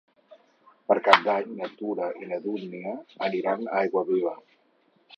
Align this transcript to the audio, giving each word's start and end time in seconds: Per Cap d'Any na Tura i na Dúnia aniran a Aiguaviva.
Per 0.91 0.97
Cap 1.07 1.21
d'Any 1.27 1.51
na 1.59 1.69
Tura 1.83 2.09
i 2.23 2.31
na 2.33 2.41
Dúnia 2.49 2.97
aniran 3.31 3.67
a 3.71 3.81
Aiguaviva. 3.85 4.39